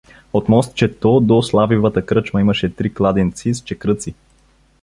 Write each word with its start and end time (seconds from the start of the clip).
От 0.33 0.49
мостчето 0.49 1.19
до 1.19 1.41
Славювата 1.43 2.05
кръчма 2.05 2.41
имаше 2.41 2.75
три 2.75 2.93
кладенци 2.93 3.53
с 3.53 3.61
чекръци. 3.63 4.15